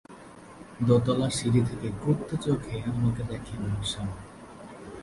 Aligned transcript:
দোতলার 0.87 1.31
সিঁড়ি 1.31 1.61
থেকে 1.61 1.87
ক্রুদ্ধ 2.01 2.29
চোখে 2.41 2.75
আমাকে 2.91 3.21
দেখেন 3.23 3.59
আমার 3.65 3.85
স্বামী। 3.85 4.17